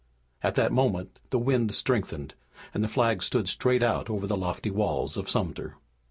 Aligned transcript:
At 0.41 0.55
that 0.55 0.71
moment 0.71 1.19
the 1.29 1.37
wind 1.37 1.75
strengthened, 1.75 2.33
and 2.73 2.83
the 2.83 2.87
flag 2.87 3.21
stood 3.21 3.47
straight 3.47 3.83
out 3.83 4.09
over 4.09 4.25
the 4.25 4.35
lofty 4.35 4.71
walls 4.71 5.15
of 5.15 5.29
Sumter. 5.29 5.75